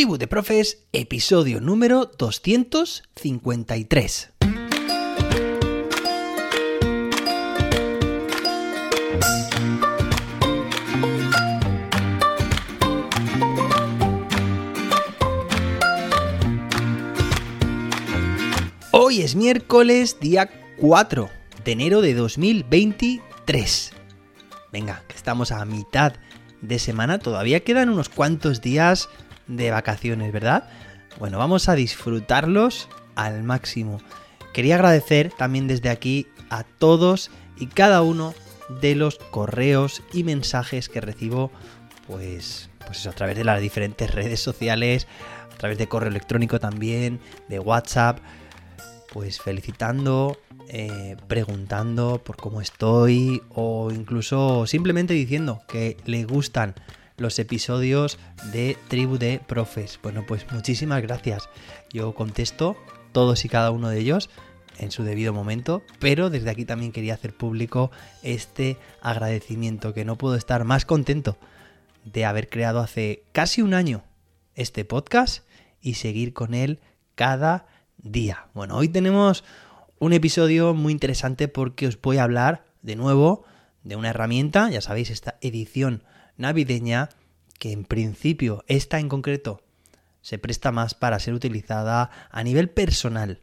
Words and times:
Tribu 0.00 0.16
de 0.16 0.26
Profes, 0.26 0.86
episodio 0.94 1.60
número 1.60 2.06
253. 2.06 4.30
Hoy 18.92 19.20
es 19.20 19.36
miércoles, 19.36 20.18
día 20.18 20.48
4 20.78 21.28
de 21.62 21.72
enero 21.72 22.00
de 22.00 22.14
2023. 22.14 23.92
Venga, 24.72 25.04
que 25.08 25.14
estamos 25.14 25.52
a 25.52 25.62
mitad 25.66 26.14
de 26.62 26.78
semana, 26.78 27.18
todavía 27.18 27.60
quedan 27.60 27.90
unos 27.90 28.08
cuantos 28.08 28.62
días 28.62 29.10
de 29.50 29.70
vacaciones, 29.70 30.32
¿verdad? 30.32 30.68
Bueno, 31.18 31.38
vamos 31.38 31.68
a 31.68 31.74
disfrutarlos 31.74 32.88
al 33.14 33.42
máximo. 33.42 34.00
Quería 34.52 34.76
agradecer 34.76 35.32
también 35.36 35.68
desde 35.68 35.90
aquí 35.90 36.28
a 36.48 36.64
todos 36.64 37.30
y 37.58 37.66
cada 37.66 38.02
uno 38.02 38.34
de 38.80 38.94
los 38.94 39.18
correos 39.18 40.02
y 40.12 40.24
mensajes 40.24 40.88
que 40.88 41.00
recibo, 41.00 41.50
pues, 42.06 42.70
pues 42.86 43.06
a 43.06 43.12
través 43.12 43.36
de 43.36 43.44
las 43.44 43.60
diferentes 43.60 44.10
redes 44.14 44.40
sociales, 44.40 45.06
a 45.52 45.56
través 45.56 45.78
de 45.78 45.88
correo 45.88 46.10
electrónico 46.10 46.58
también, 46.58 47.20
de 47.48 47.58
WhatsApp, 47.58 48.18
pues 49.12 49.40
felicitando, 49.40 50.38
eh, 50.68 51.16
preguntando 51.26 52.22
por 52.22 52.36
cómo 52.36 52.60
estoy 52.60 53.42
o 53.54 53.90
incluso 53.90 54.66
simplemente 54.66 55.14
diciendo 55.14 55.62
que 55.66 55.96
le 56.06 56.24
gustan 56.24 56.74
los 57.20 57.38
episodios 57.38 58.18
de 58.50 58.78
Tribu 58.88 59.18
de 59.18 59.40
Profes. 59.46 60.00
Bueno, 60.02 60.24
pues 60.26 60.50
muchísimas 60.52 61.02
gracias. 61.02 61.50
Yo 61.92 62.14
contesto 62.14 62.76
todos 63.12 63.44
y 63.44 63.50
cada 63.50 63.70
uno 63.70 63.90
de 63.90 63.98
ellos 63.98 64.30
en 64.78 64.90
su 64.90 65.04
debido 65.04 65.34
momento, 65.34 65.82
pero 65.98 66.30
desde 66.30 66.48
aquí 66.48 66.64
también 66.64 66.92
quería 66.92 67.12
hacer 67.12 67.34
público 67.36 67.90
este 68.22 68.78
agradecimiento, 69.02 69.92
que 69.92 70.06
no 70.06 70.16
puedo 70.16 70.34
estar 70.34 70.64
más 70.64 70.86
contento 70.86 71.36
de 72.04 72.24
haber 72.24 72.48
creado 72.48 72.80
hace 72.80 73.22
casi 73.32 73.60
un 73.60 73.74
año 73.74 74.02
este 74.54 74.86
podcast 74.86 75.44
y 75.82 75.94
seguir 75.94 76.32
con 76.32 76.54
él 76.54 76.80
cada 77.16 77.66
día. 77.98 78.46
Bueno, 78.54 78.76
hoy 78.76 78.88
tenemos 78.88 79.44
un 79.98 80.14
episodio 80.14 80.72
muy 80.72 80.92
interesante 80.92 81.48
porque 81.48 81.86
os 81.86 82.00
voy 82.00 82.16
a 82.16 82.22
hablar 82.22 82.64
de 82.80 82.96
nuevo 82.96 83.44
de 83.84 83.96
una 83.96 84.08
herramienta, 84.08 84.70
ya 84.70 84.80
sabéis, 84.80 85.10
esta 85.10 85.36
edición 85.42 86.02
navideña, 86.40 87.10
que 87.58 87.72
en 87.72 87.84
principio 87.84 88.64
esta 88.66 88.98
en 88.98 89.08
concreto 89.08 89.62
se 90.22 90.38
presta 90.38 90.72
más 90.72 90.94
para 90.94 91.18
ser 91.18 91.34
utilizada 91.34 92.10
a 92.30 92.42
nivel 92.42 92.70
personal. 92.70 93.40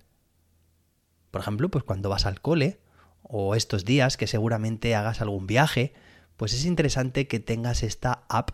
Por 1.31 1.41
ejemplo, 1.41 1.69
pues 1.69 1.83
cuando 1.83 2.09
vas 2.09 2.25
al 2.25 2.41
cole 2.41 2.79
o 3.21 3.55
estos 3.55 3.85
días 3.85 4.17
que 4.17 4.27
seguramente 4.27 4.95
hagas 4.95 5.21
algún 5.21 5.47
viaje, 5.47 5.93
pues 6.35 6.53
es 6.53 6.65
interesante 6.65 7.27
que 7.27 7.39
tengas 7.39 7.83
esta 7.83 8.23
app 8.29 8.51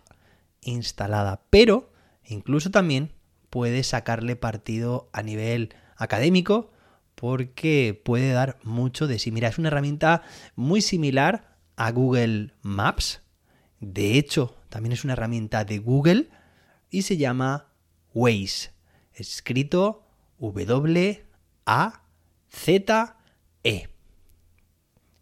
instalada. 0.62 1.42
Pero 1.50 1.92
incluso 2.24 2.70
también 2.70 3.12
puedes 3.50 3.88
sacarle 3.88 4.36
partido 4.36 5.08
a 5.12 5.22
nivel 5.22 5.74
académico 5.96 6.72
porque 7.14 8.00
puede 8.04 8.32
dar 8.32 8.58
mucho 8.64 9.06
de 9.06 9.18
sí. 9.18 9.30
Mira, 9.30 9.48
es 9.48 9.58
una 9.58 9.68
herramienta 9.68 10.22
muy 10.56 10.80
similar 10.80 11.56
a 11.76 11.90
Google 11.90 12.54
Maps, 12.62 13.22
de 13.84 14.18
hecho, 14.18 14.56
también 14.68 14.92
es 14.92 15.04
una 15.04 15.12
herramienta 15.14 15.64
de 15.64 15.78
Google 15.78 16.28
y 16.90 17.02
se 17.02 17.16
llama 17.16 17.68
Waze. 18.12 18.70
Escrito 19.14 20.04
W-A-Z-E. 20.38 21.28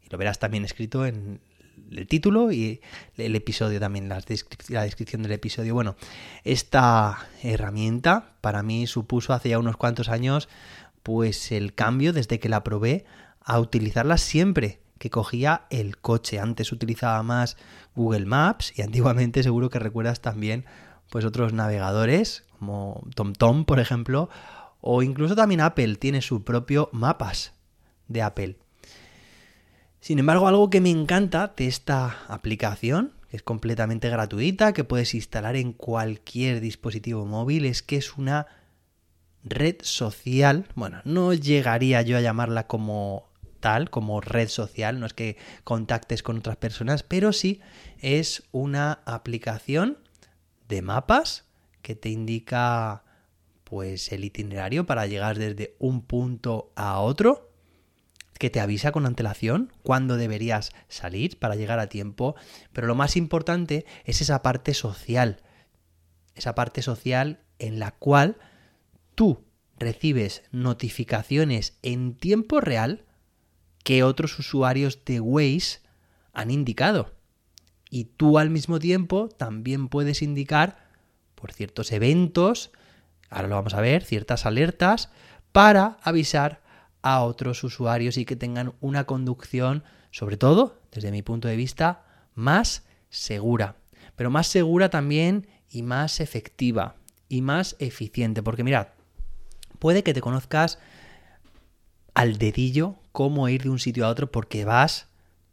Y 0.03 0.09
lo 0.11 0.19
verás 0.19 0.39
también 0.39 0.65
escrito 0.65 1.07
en 1.07 1.41
el 1.91 2.07
título 2.07 2.53
y 2.53 2.81
el 3.17 3.37
episodio 3.37 3.81
también, 3.81 4.09
la, 4.09 4.21
descripción 4.21 5.23
del 5.23 5.33
episodio. 5.33 5.75
Bueno, 5.75 5.97
esta 6.45 7.29
herramienta 7.43 8.37
para 8.41 8.63
mí 8.63 8.87
supuso 8.87 9.33
hace 9.33 9.51
ya 9.51 9.59
unos 9.59 9.77
cuantos 9.77 10.09
años 10.09 10.49
pues 11.03 11.53
el 11.53 11.75
cambio 11.75 12.13
desde 12.13 12.39
que 12.39 12.49
la 12.49 12.63
probé 12.63 13.05
a 13.41 13.59
utilizarla 13.59 14.19
siempre 14.19 14.82
que 15.03 15.11
cogía 15.11 15.67
el 15.71 15.99
coche. 15.99 16.39
Antes 16.39 16.71
utilizaba 16.71 17.21
más 17.25 17.57
Google 17.97 18.25
Maps 18.25 18.73
y 18.77 18.83
antiguamente 18.83 19.43
seguro 19.43 19.69
que 19.69 19.81
recuerdas 19.81 20.21
también 20.21 20.65
pues 21.11 21.25
otros 21.25 21.53
navegadores 21.53 22.45
como 22.57 23.05
TomTom, 23.17 23.65
por 23.65 23.81
ejemplo, 23.81 24.29
o 24.81 25.03
incluso 25.03 25.35
también 25.35 25.61
Apple 25.61 25.97
tiene 25.97 26.23
su 26.23 26.45
propio 26.45 26.89
mapas 26.93 27.53
de 28.07 28.23
Apple. 28.23 28.57
Sin 29.99 30.21
embargo, 30.21 30.47
algo 30.47 30.71
que 30.71 30.81
me 30.81 30.91
encanta 30.91 31.53
de 31.57 31.67
esta 31.67 32.19
aplicación, 32.29 33.13
que 33.29 33.39
es 33.39 33.43
completamente 33.43 34.09
gratuita, 34.09 34.73
que 34.73 34.85
puedes 34.85 35.17
instalar 35.17 35.57
en 35.57 35.73
cualquier 35.73 36.61
dispositivo 36.61 37.27
móvil, 37.27 37.65
es 37.65 37.83
que 37.83 37.97
es 37.97 38.17
una 38.17 38.47
red 39.43 39.79
social, 39.83 40.69
bueno, 40.77 41.01
no 41.05 41.35
llegaría 41.35 42.03
yo 42.03 42.17
a 42.17 42.21
llamarla 42.21 42.69
como 42.69 43.32
tal, 43.63 43.89
como 43.89 44.21
red 44.21 44.49
social, 44.49 45.01
no 45.01 45.07
es 45.07 45.15
que 45.15 45.39
contactes 45.65 46.23
con 46.23 46.37
otras 46.37 46.57
personas, 46.57 47.03
pero 47.03 47.33
sí 47.33 47.63
es 48.01 48.43
una 48.53 49.01
aplicación 49.07 49.97
de 50.69 50.83
mapas 50.83 51.47
que 51.81 51.95
te 51.95 52.11
indica 52.11 53.05
pues 53.65 54.13
el 54.13 54.25
itinerario 54.25 54.85
para 54.85 55.07
llegar 55.07 55.39
desde 55.39 55.75
un 55.79 56.03
punto 56.03 56.73
a 56.77 57.01
otro, 57.01 57.51
que 58.39 58.51
te 58.51 58.61
avisa 58.61 58.93
con 58.93 59.07
antelación 59.07 59.73
cuándo 59.83 60.17
deberías 60.17 60.73
salir 60.89 61.39
para 61.39 61.55
llegar 61.55 61.79
a 61.79 61.87
tiempo, 61.87 62.35
pero 62.73 62.87
lo 62.87 62.95
más 62.95 63.17
importante 63.17 63.87
es 64.05 64.21
esa 64.21 64.43
parte 64.43 64.75
social, 64.75 65.43
esa 66.35 66.55
parte 66.55 66.83
social 66.83 67.45
en 67.59 67.79
la 67.79 67.93
cual 67.93 68.37
tú 69.15 69.45
recibes 69.79 70.43
notificaciones 70.51 71.79
en 71.83 72.15
tiempo 72.17 72.61
real 72.61 73.05
que 73.83 74.03
otros 74.03 74.39
usuarios 74.39 75.05
de 75.05 75.21
Waze 75.21 75.81
han 76.33 76.51
indicado. 76.51 77.13
Y 77.91 78.05
tú 78.05 78.39
al 78.39 78.51
mismo 78.51 78.79
tiempo 78.79 79.29
también 79.29 79.89
puedes 79.89 80.23
indicar 80.23 80.91
por 81.35 81.53
ciertos 81.53 81.91
eventos, 81.93 82.71
ahora 83.29 83.49
lo 83.49 83.57
vamos 83.57 83.75
a 83.75 83.81
ver, 83.81 84.05
ciertas 84.05 84.47
alertas, 84.47 85.11
para 85.51 85.99
avisar 86.03 86.63
a 87.03 87.23
otros 87.23 87.65
usuarios 87.65 88.17
y 88.17 88.25
que 88.25 88.37
tengan 88.37 88.75
una 88.81 89.05
conducción, 89.05 89.83
sobre 90.13 90.37
todo, 90.37 90.81
desde 90.93 91.11
mi 91.11 91.23
punto 91.23 91.49
de 91.49 91.57
vista, 91.57 92.05
más 92.35 92.85
segura. 93.11 93.77
Pero 94.15 94.31
más 94.31 94.47
segura 94.47 94.89
también 94.89 95.49
y 95.69 95.83
más 95.83 96.21
efectiva 96.21 96.95
y 97.29 97.43
más 97.43 97.77
eficiente. 97.81 98.43
Porque 98.43 98.63
mirad, 98.63 98.89
puede 99.79 100.03
que 100.03 100.15
te 100.15 100.21
conozcas 100.21 100.79
al 102.15 102.39
dedillo 102.39 103.02
cómo 103.13 103.49
ir 103.49 103.63
de 103.63 103.71
un 103.71 103.79
sitio 103.79 104.07
a 104.07 104.09
otro 104.09 104.31
porque 104.31 104.65
vas 104.65 105.09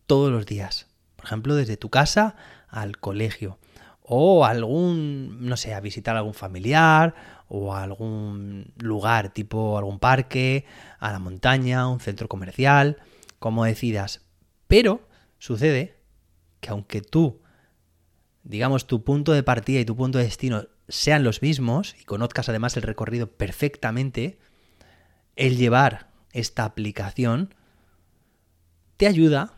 todos 0.07 0.31
los 0.31 0.45
días. 0.45 0.87
Por 1.15 1.25
ejemplo, 1.25 1.55
desde 1.55 1.77
tu 1.77 1.89
casa 1.89 2.35
al 2.69 2.97
colegio. 2.97 3.59
O 4.01 4.45
algún, 4.45 5.45
no 5.45 5.55
sé, 5.57 5.73
a 5.73 5.81
visitar 5.81 6.15
a 6.15 6.19
algún 6.19 6.33
familiar 6.33 7.13
o 7.47 7.75
a 7.75 7.83
algún 7.83 8.73
lugar 8.77 9.33
tipo 9.33 9.77
algún 9.77 9.99
parque, 9.99 10.65
a 10.99 11.11
la 11.11 11.19
montaña, 11.19 11.87
un 11.87 11.99
centro 11.99 12.27
comercial, 12.27 12.97
como 13.37 13.65
decidas. 13.65 14.21
Pero 14.67 15.07
sucede 15.37 15.97
que 16.59 16.69
aunque 16.69 17.01
tú, 17.01 17.41
digamos, 18.43 18.87
tu 18.87 19.03
punto 19.03 19.33
de 19.33 19.43
partida 19.43 19.79
y 19.79 19.85
tu 19.85 19.95
punto 19.95 20.17
de 20.17 20.23
destino 20.23 20.67
sean 20.87 21.23
los 21.23 21.41
mismos 21.41 21.95
y 21.99 22.05
conozcas 22.05 22.49
además 22.49 22.77
el 22.77 22.83
recorrido 22.83 23.27
perfectamente, 23.27 24.39
el 25.35 25.57
llevar 25.57 26.08
esta 26.39 26.65
aplicación 26.65 27.53
te 28.97 29.07
ayuda, 29.07 29.53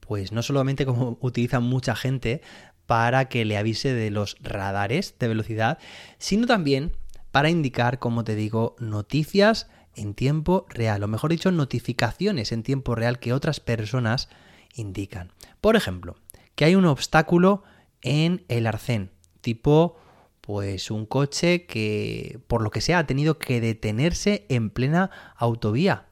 pues 0.00 0.32
no 0.32 0.42
solamente 0.42 0.84
como 0.86 1.18
utiliza 1.20 1.60
mucha 1.60 1.96
gente 1.96 2.42
para 2.86 3.28
que 3.28 3.44
le 3.44 3.56
avise 3.56 3.94
de 3.94 4.10
los 4.10 4.36
radares 4.40 5.14
de 5.18 5.28
velocidad, 5.28 5.78
sino 6.18 6.46
también 6.46 6.92
para 7.32 7.50
indicar, 7.50 7.98
como 7.98 8.24
te 8.24 8.34
digo, 8.34 8.76
noticias 8.78 9.68
en 9.94 10.14
tiempo 10.14 10.66
real, 10.68 11.02
o 11.02 11.08
mejor 11.08 11.30
dicho, 11.30 11.50
notificaciones 11.50 12.52
en 12.52 12.62
tiempo 12.62 12.94
real 12.94 13.18
que 13.18 13.32
otras 13.32 13.60
personas 13.60 14.28
indican. 14.74 15.32
Por 15.60 15.74
ejemplo, 15.74 16.16
que 16.54 16.66
hay 16.66 16.74
un 16.74 16.84
obstáculo 16.84 17.62
en 18.02 18.44
el 18.48 18.66
arcén, 18.66 19.10
tipo 19.40 19.96
pues 20.46 20.92
un 20.92 21.06
coche 21.06 21.66
que 21.66 22.38
por 22.46 22.62
lo 22.62 22.70
que 22.70 22.80
sea 22.80 23.00
ha 23.00 23.06
tenido 23.06 23.38
que 23.38 23.60
detenerse 23.60 24.46
en 24.48 24.70
plena 24.70 25.10
autovía. 25.36 26.06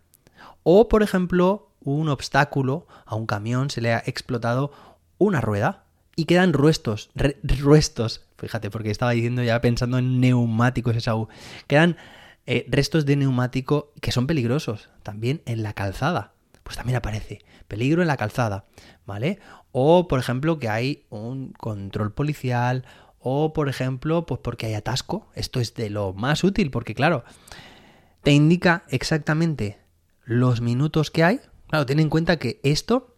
O 0.65 0.89
por 0.89 1.05
ejemplo 1.05 1.71
un 1.81 2.09
obstáculo 2.09 2.89
a 3.07 3.15
un 3.15 3.27
camión 3.27 3.71
se 3.71 3.81
le 3.81 3.95
ha 3.95 4.03
explotado 4.05 4.73
una 5.19 5.41
rueda 5.41 5.85
y 6.17 6.25
quedan 6.25 6.53
ruestos, 6.53 7.11
ruestos, 7.15 8.23
fíjate, 8.37 8.71
porque 8.71 8.91
estaba 8.91 9.13
diciendo 9.13 9.43
ya 9.45 9.61
pensando 9.61 9.99
en 9.99 10.21
neumáticos 10.21 10.97
esa 10.97 11.15
U, 11.15 11.29
quedan 11.69 11.97
eh, 12.47 12.67
restos 12.69 13.07
de 13.07 13.15
neumático 13.15 13.93
que 14.01 14.11
son 14.11 14.27
peligrosos 14.27 14.91
también 15.05 15.43
en 15.47 15.63
la 15.63 15.75
calzada. 15.75 16.33
Pues 16.65 16.77
también 16.77 16.97
aparece 16.97 17.45
peligro 17.69 18.03
en 18.03 18.09
la 18.09 18.17
calzada, 18.17 18.65
¿vale? 19.07 19.39
O, 19.71 20.09
por 20.09 20.19
ejemplo, 20.19 20.59
que 20.59 20.69
hay 20.69 21.05
un 21.11 21.53
control 21.53 22.13
policial, 22.13 22.85
o, 23.27 23.55
por 23.55 23.71
ejemplo, 23.71 24.27
pues 24.27 24.39
porque 24.45 24.67
hay 24.67 24.75
atasco. 24.75 25.31
Esto 25.35 25.59
es 25.59 25.73
de 25.73 25.89
lo 25.89 26.13
más 26.13 26.45
útil, 26.45 26.71
porque, 26.71 26.95
claro, 26.95 27.25
te 28.23 28.33
indica 28.33 28.85
exactamente 28.91 29.79
los 30.25 30.61
minutos 30.61 31.11
que 31.11 31.25
hay. 31.25 31.41
Claro, 31.69 31.87
ten 31.87 32.01
en 32.01 32.11
cuenta 32.11 32.39
que 32.39 32.61
esto 32.63 33.17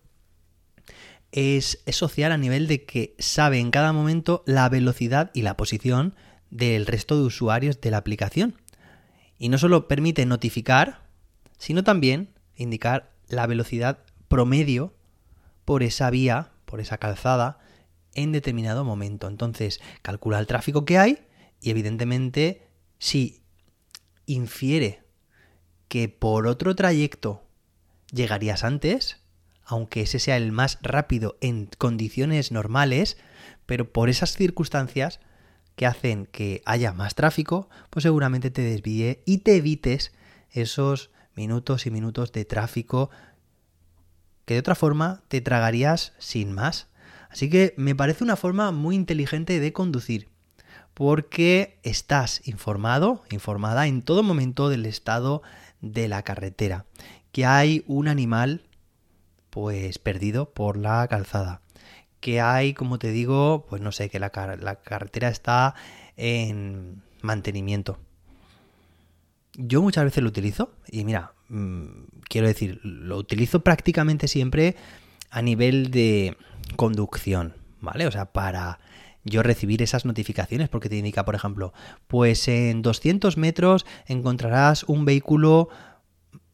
es, 1.32 1.82
es 1.86 1.96
social 1.96 2.30
a 2.30 2.38
nivel 2.38 2.68
de 2.68 2.84
que 2.84 3.16
sabe 3.18 3.58
en 3.58 3.72
cada 3.72 3.92
momento 3.92 4.44
la 4.46 4.68
velocidad 4.68 5.32
y 5.34 5.42
la 5.42 5.56
posición 5.56 6.14
del 6.50 6.86
resto 6.86 7.18
de 7.18 7.26
usuarios 7.26 7.80
de 7.80 7.90
la 7.90 7.96
aplicación. 7.96 8.54
Y 9.38 9.48
no 9.48 9.58
solo 9.58 9.88
permite 9.88 10.24
notificar, 10.24 11.00
sino 11.58 11.82
también 11.82 12.30
indicar 12.54 13.10
la 13.26 13.48
velocidad 13.48 14.04
promedio 14.28 14.94
por 15.64 15.82
esa 15.82 16.10
vía, 16.10 16.52
por 16.64 16.78
esa 16.78 16.98
calzada, 16.98 17.58
en 18.16 18.32
determinado 18.32 18.84
momento. 18.84 19.28
Entonces, 19.28 19.80
calcula 20.02 20.40
el 20.40 20.48
tráfico 20.48 20.84
que 20.84 20.98
hay 20.98 21.26
y 21.60 21.70
evidentemente 21.70 22.66
si 22.98 23.42
infiere 24.26 25.04
que 25.88 26.08
por 26.08 26.48
otro 26.48 26.74
trayecto 26.74 27.44
llegarías 28.12 28.64
antes, 28.64 29.20
aunque 29.64 30.02
ese 30.02 30.18
sea 30.18 30.36
el 30.36 30.52
más 30.52 30.78
rápido 30.82 31.36
en 31.40 31.68
condiciones 31.78 32.50
normales, 32.50 33.16
pero 33.66 33.92
por 33.92 34.08
esas 34.08 34.32
circunstancias 34.36 35.20
que 35.76 35.86
hacen 35.86 36.26
que 36.26 36.62
haya 36.64 36.92
más 36.92 37.14
tráfico, 37.14 37.68
pues 37.90 38.02
seguramente 38.02 38.50
te 38.50 38.62
desvíe 38.62 39.22
y 39.26 39.38
te 39.38 39.56
evites 39.56 40.12
esos 40.50 41.10
minutos 41.34 41.86
y 41.86 41.90
minutos 41.90 42.32
de 42.32 42.44
tráfico 42.44 43.10
que 44.46 44.54
de 44.54 44.60
otra 44.60 44.74
forma 44.74 45.22
te 45.28 45.40
tragarías 45.40 46.14
sin 46.18 46.52
más. 46.52 46.88
Así 47.36 47.50
que 47.50 47.74
me 47.76 47.94
parece 47.94 48.24
una 48.24 48.34
forma 48.34 48.72
muy 48.72 48.96
inteligente 48.96 49.60
de 49.60 49.72
conducir, 49.74 50.30
porque 50.94 51.78
estás 51.82 52.40
informado, 52.48 53.24
informada 53.30 53.86
en 53.86 54.00
todo 54.00 54.22
momento 54.22 54.70
del 54.70 54.86
estado 54.86 55.42
de 55.82 56.08
la 56.08 56.22
carretera, 56.22 56.86
que 57.32 57.44
hay 57.44 57.84
un 57.88 58.08
animal 58.08 58.62
pues 59.50 59.98
perdido 59.98 60.48
por 60.48 60.78
la 60.78 61.06
calzada, 61.08 61.60
que 62.20 62.40
hay, 62.40 62.72
como 62.72 62.98
te 62.98 63.10
digo, 63.10 63.66
pues 63.68 63.82
no 63.82 63.92
sé, 63.92 64.08
que 64.08 64.18
la, 64.18 64.30
carretera 64.30 65.28
está 65.28 65.74
en 66.16 67.02
mantenimiento. 67.20 67.98
Yo 69.52 69.82
muchas 69.82 70.04
veces 70.04 70.22
lo 70.22 70.30
utilizo 70.30 70.72
y 70.90 71.04
mira, 71.04 71.34
mm, 71.50 71.84
quiero 72.30 72.46
decir, 72.46 72.80
lo 72.82 73.18
utilizo 73.18 73.60
prácticamente 73.60 74.26
siempre 74.26 74.74
a 75.28 75.42
nivel 75.42 75.90
de 75.90 76.34
conducción, 76.74 77.54
¿vale? 77.80 78.06
O 78.06 78.10
sea, 78.10 78.32
para 78.32 78.78
yo 79.24 79.42
recibir 79.42 79.82
esas 79.82 80.04
notificaciones, 80.04 80.68
porque 80.68 80.88
te 80.88 80.96
indica, 80.96 81.24
por 81.24 81.34
ejemplo, 81.34 81.72
pues 82.06 82.46
en 82.48 82.82
200 82.82 83.36
metros 83.36 83.84
encontrarás 84.06 84.84
un 84.84 85.04
vehículo 85.04 85.68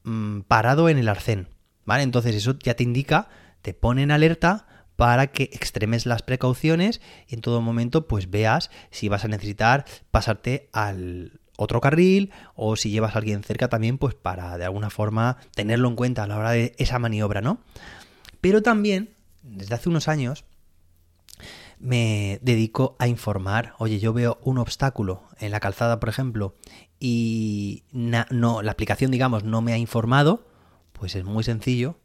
mm, 0.04 0.40
parado 0.40 0.88
en 0.88 0.98
el 0.98 1.08
arcén, 1.08 1.48
¿vale? 1.84 2.02
Entonces 2.02 2.34
eso 2.34 2.58
ya 2.58 2.74
te 2.74 2.82
indica, 2.82 3.28
te 3.60 3.74
pone 3.74 4.02
en 4.02 4.10
alerta 4.10 4.66
para 4.96 5.28
que 5.28 5.44
extremes 5.44 6.06
las 6.06 6.22
precauciones 6.22 7.00
y 7.28 7.34
en 7.34 7.40
todo 7.40 7.60
momento 7.60 8.06
pues 8.06 8.30
veas 8.30 8.70
si 8.90 9.08
vas 9.08 9.24
a 9.24 9.28
necesitar 9.28 9.84
pasarte 10.10 10.68
al 10.72 11.40
otro 11.56 11.80
carril 11.80 12.30
o 12.54 12.76
si 12.76 12.90
llevas 12.90 13.14
a 13.14 13.18
alguien 13.18 13.42
cerca 13.42 13.68
también 13.68 13.98
pues 13.98 14.14
para 14.14 14.56
de 14.58 14.64
alguna 14.64 14.90
forma 14.90 15.38
tenerlo 15.54 15.88
en 15.88 15.96
cuenta 15.96 16.22
a 16.22 16.26
la 16.26 16.38
hora 16.38 16.50
de 16.52 16.74
esa 16.78 16.98
maniobra, 16.98 17.40
¿no? 17.40 17.60
Pero 18.40 18.62
también 18.62 19.11
desde 19.42 19.74
hace 19.74 19.88
unos 19.88 20.08
años 20.08 20.44
me 21.78 22.38
dedico 22.42 22.96
a 22.98 23.08
informar. 23.08 23.74
Oye, 23.78 23.98
yo 23.98 24.12
veo 24.12 24.38
un 24.42 24.58
obstáculo 24.58 25.24
en 25.40 25.50
la 25.50 25.60
calzada, 25.60 25.98
por 25.98 26.08
ejemplo, 26.08 26.54
y 27.00 27.82
no, 27.90 28.62
la 28.62 28.70
aplicación, 28.70 29.10
digamos, 29.10 29.42
no 29.42 29.60
me 29.60 29.72
ha 29.72 29.78
informado, 29.78 30.46
pues 30.92 31.16
es 31.16 31.24
muy 31.24 31.42
sencillo. 31.42 31.98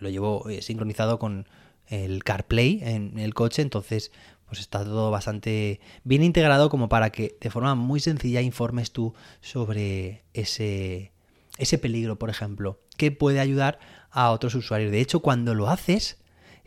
Lo 0.00 0.08
llevo 0.08 0.48
eh, 0.48 0.62
sincronizado 0.62 1.18
con 1.18 1.46
el 1.86 2.24
CarPlay 2.24 2.80
en 2.82 3.18
el 3.18 3.34
coche, 3.34 3.60
entonces 3.60 4.10
pues 4.46 4.60
está 4.60 4.82
todo 4.82 5.10
bastante 5.10 5.80
bien 6.04 6.22
integrado 6.22 6.70
como 6.70 6.88
para 6.88 7.10
que 7.10 7.36
de 7.38 7.50
forma 7.50 7.74
muy 7.74 8.00
sencilla 8.00 8.40
informes 8.40 8.92
tú 8.92 9.12
sobre 9.42 10.24
ese, 10.32 11.12
ese 11.58 11.76
peligro, 11.76 12.18
por 12.18 12.30
ejemplo, 12.30 12.80
que 12.96 13.12
puede 13.12 13.40
ayudar 13.40 13.78
a 14.10 14.30
otros 14.30 14.54
usuarios. 14.54 14.90
De 14.90 15.02
hecho, 15.02 15.20
cuando 15.20 15.54
lo 15.54 15.68
haces, 15.68 16.16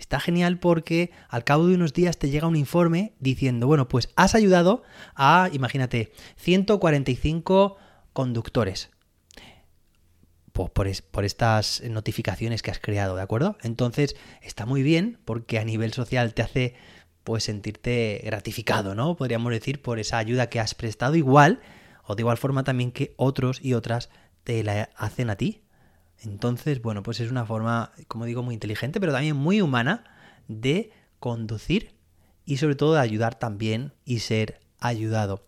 está 0.02 0.20
genial 0.20 0.60
porque 0.60 1.12
al 1.30 1.44
cabo 1.44 1.68
de 1.68 1.76
unos 1.76 1.94
días 1.94 2.18
te 2.18 2.30
llega 2.30 2.48
un 2.48 2.56
informe 2.56 3.14
diciendo, 3.20 3.68
bueno, 3.68 3.88
pues 3.88 4.10
has 4.16 4.36
ayudado 4.36 4.84
a, 5.16 5.50
imagínate, 5.54 6.12
145 6.38 7.78
conductores. 8.12 8.90
Por, 10.52 10.72
por, 10.72 11.26
estas 11.26 11.82
notificaciones 11.90 12.62
que 12.62 12.72
has 12.72 12.80
creado, 12.80 13.16
¿de 13.16 13.22
acuerdo? 13.22 13.58
Entonces 13.64 14.18
está 14.42 14.66
muy 14.66 14.84
bien 14.84 15.18
porque 15.24 15.60
a 15.60 15.64
nivel 15.64 15.94
social 15.94 16.34
te 16.34 16.42
hace 16.42 16.76
pues 17.24 17.46
sentirte 17.46 18.22
gratificado, 18.26 18.94
¿no? 18.94 19.16
Podríamos 19.16 19.54
decir 19.54 19.82
por 19.82 19.98
esa 19.98 20.18
ayuda 20.18 20.50
que 20.50 20.60
has 20.60 20.76
prestado 20.76 21.16
igual 21.16 21.62
o 22.04 22.16
de 22.16 22.24
igual 22.24 22.38
forma 22.38 22.66
también 22.66 22.92
que 22.92 23.14
otros 23.16 23.64
y 23.64 23.76
otras 23.76 24.10
te 24.44 24.62
la 24.64 24.90
hacen 24.98 25.30
a 25.30 25.38
ti. 25.38 25.62
Entonces, 26.24 26.82
bueno, 26.82 27.04
pues 27.04 27.20
es 27.20 27.32
una 27.32 27.46
forma, 27.46 27.92
como 28.08 28.26
digo, 28.26 28.44
muy 28.44 28.54
inteligente, 28.54 29.00
pero 29.00 29.12
también 29.12 29.36
muy 29.36 29.62
humana 29.62 30.04
de 30.48 30.92
conducir 31.20 31.96
y 32.46 32.58
sobre 32.58 32.76
todo 32.76 32.94
de 32.94 33.00
ayudar 33.00 33.36
también 33.36 33.94
y 34.06 34.20
ser 34.20 34.60
ayudado. 34.80 35.44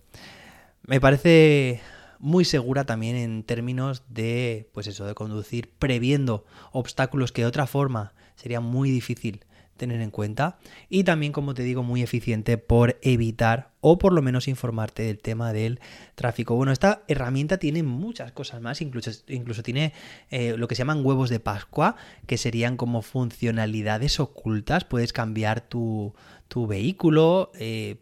Me 0.84 1.00
parece 1.00 1.82
muy 2.20 2.46
segura 2.46 2.86
también 2.86 3.16
en 3.16 3.44
términos 3.44 4.04
de, 4.08 4.70
pues 4.74 4.88
eso, 4.88 5.06
de 5.06 5.14
conducir 5.14 5.72
previendo 5.78 6.46
obstáculos 6.72 7.32
que 7.32 7.42
de 7.42 7.48
otra 7.48 7.68
forma 7.68 8.14
sería 8.36 8.60
muy 8.60 8.90
difícil 8.90 9.46
tener 9.78 10.02
en 10.02 10.12
cuenta 10.12 10.58
y 10.90 11.04
también 11.04 11.32
como 11.32 11.54
te 11.54 11.64
digo 11.64 11.84
muy 11.84 12.02
eficiente 12.02 12.58
por 12.58 12.98
evitar 13.02 13.72
o 13.82 13.98
por 13.98 14.14
lo 14.14 14.22
menos 14.22 14.48
informarte 14.48 15.04
del 15.04 15.20
tema 15.20 15.52
del 15.52 15.80
tráfico. 16.16 16.56
Bueno, 16.56 16.72
esta 16.72 17.04
herramienta 17.08 17.58
tiene 17.58 17.84
muchas 17.84 18.32
cosas 18.32 18.62
más, 18.62 18.82
incluso, 18.82 19.12
incluso 19.28 19.62
tiene 19.62 19.92
eh, 20.32 20.56
lo 20.58 20.68
que 20.70 20.76
se 20.76 20.80
llaman 20.80 21.06
huevos 21.06 21.30
de 21.30 21.42
Pascua, 21.42 21.98
que 22.26 22.38
serían 22.38 22.78
como 22.78 23.02
funcionalidades 23.02 24.22
ocultas, 24.22 24.86
puedes 24.86 25.12
cambiar 25.12 25.62
tu, 25.62 26.14
tu 26.48 26.66
vehículo, 26.66 27.52
eh, 27.56 27.98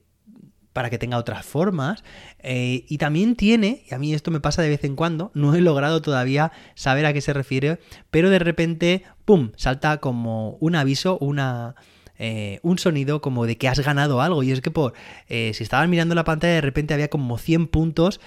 para 0.74 0.90
que 0.90 0.98
tenga 0.98 1.18
otras 1.18 1.46
formas. 1.46 2.04
Eh, 2.40 2.86
y 2.88 2.98
también 2.98 3.36
tiene, 3.36 3.84
y 3.90 3.94
a 3.94 4.00
mí 4.00 4.14
esto 4.14 4.32
me 4.32 4.40
pasa 4.40 4.62
de 4.62 4.70
vez 4.70 4.84
en 4.84 4.96
cuando, 4.96 5.32
no 5.34 5.56
he 5.56 5.62
logrado 5.62 6.02
todavía 6.02 6.52
saber 6.76 7.06
a 7.06 7.14
qué 7.14 7.22
se 7.22 7.34
refiere, 7.34 7.80
pero 8.10 8.30
de 8.30 8.40
repente, 8.40 9.04
¡pum!, 9.26 9.52
salta 9.56 9.98
como 9.98 10.58
un 10.60 10.76
aviso, 10.76 11.18
una... 11.20 11.76
Eh, 12.24 12.60
un 12.62 12.78
sonido 12.78 13.20
como 13.20 13.48
de 13.48 13.58
que 13.58 13.68
has 13.68 13.80
ganado 13.80 14.22
algo. 14.22 14.44
Y 14.44 14.52
es 14.52 14.62
que 14.62 14.70
por 14.70 14.94
eh, 15.28 15.54
si 15.56 15.64
estabas 15.64 15.90
mirando 15.90 16.14
la 16.14 16.24
pantalla, 16.24 16.54
de 16.54 16.62
repente 16.62 16.94
había 16.94 17.08
como 17.08 17.40
100 17.40 17.66
puntos 17.66 18.20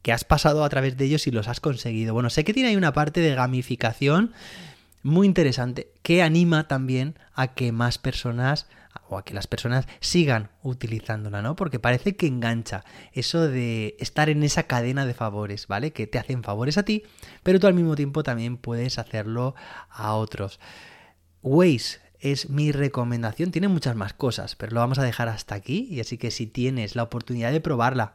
que 0.00 0.12
has 0.12 0.24
pasado 0.24 0.64
a 0.64 0.68
través 0.70 0.96
de 0.96 1.04
ellos 1.04 1.26
y 1.26 1.30
los 1.30 1.46
has 1.46 1.60
conseguido. 1.60 2.14
Bueno, 2.14 2.30
sé 2.30 2.42
que 2.42 2.54
tiene 2.54 2.70
ahí 2.70 2.76
una 2.76 2.94
parte 2.94 3.20
de 3.20 3.34
gamificación 3.34 4.32
muy 5.02 5.26
interesante 5.26 5.90
que 6.02 6.22
anima 6.22 6.68
también 6.68 7.18
a 7.34 7.48
que 7.48 7.70
más 7.70 7.98
personas 7.98 8.66
o 9.08 9.18
a 9.18 9.24
que 9.24 9.34
las 9.34 9.46
personas 9.46 9.86
sigan 10.00 10.50
utilizándola, 10.62 11.42
¿no? 11.42 11.56
Porque 11.56 11.78
parece 11.78 12.16
que 12.16 12.26
engancha 12.26 12.84
eso 13.12 13.46
de 13.48 13.96
estar 13.98 14.28
en 14.28 14.42
esa 14.42 14.64
cadena 14.64 15.06
de 15.06 15.14
favores, 15.14 15.66
¿vale? 15.66 15.92
Que 15.92 16.06
te 16.06 16.18
hacen 16.18 16.42
favores 16.42 16.78
a 16.78 16.84
ti, 16.84 17.04
pero 17.42 17.60
tú 17.60 17.66
al 17.66 17.74
mismo 17.74 17.96
tiempo 17.96 18.22
también 18.22 18.56
puedes 18.56 18.98
hacerlo 18.98 19.54
a 19.90 20.14
otros. 20.14 20.60
Waze 21.42 22.00
es 22.20 22.48
mi 22.48 22.72
recomendación, 22.72 23.50
tiene 23.50 23.68
muchas 23.68 23.96
más 23.96 24.14
cosas, 24.14 24.56
pero 24.56 24.72
lo 24.72 24.80
vamos 24.80 24.98
a 24.98 25.02
dejar 25.02 25.28
hasta 25.28 25.54
aquí 25.54 25.86
y 25.90 26.00
así 26.00 26.16
que 26.16 26.30
si 26.30 26.46
tienes 26.46 26.96
la 26.96 27.02
oportunidad 27.02 27.52
de 27.52 27.60
probarla 27.60 28.14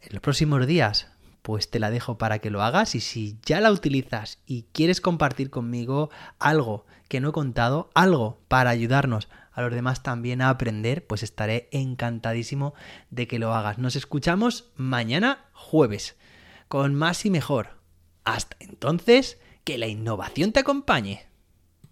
en 0.00 0.10
los 0.12 0.22
próximos 0.22 0.64
días, 0.66 1.08
pues 1.48 1.70
te 1.70 1.78
la 1.78 1.90
dejo 1.90 2.18
para 2.18 2.40
que 2.40 2.50
lo 2.50 2.62
hagas 2.62 2.94
y 2.94 3.00
si 3.00 3.38
ya 3.42 3.58
la 3.62 3.72
utilizas 3.72 4.38
y 4.44 4.66
quieres 4.74 5.00
compartir 5.00 5.48
conmigo 5.48 6.10
algo 6.38 6.84
que 7.08 7.20
no 7.20 7.30
he 7.30 7.32
contado, 7.32 7.88
algo 7.94 8.38
para 8.48 8.68
ayudarnos 8.68 9.30
a 9.52 9.62
los 9.62 9.72
demás 9.72 10.02
también 10.02 10.42
a 10.42 10.50
aprender, 10.50 11.06
pues 11.06 11.22
estaré 11.22 11.70
encantadísimo 11.72 12.74
de 13.08 13.26
que 13.26 13.38
lo 13.38 13.54
hagas. 13.54 13.78
Nos 13.78 13.96
escuchamos 13.96 14.72
mañana 14.76 15.46
jueves 15.54 16.16
con 16.68 16.94
más 16.94 17.24
y 17.24 17.30
mejor. 17.30 17.78
Hasta 18.24 18.58
entonces, 18.60 19.38
que 19.64 19.78
la 19.78 19.86
innovación 19.86 20.52
te 20.52 20.60
acompañe. 20.60 21.27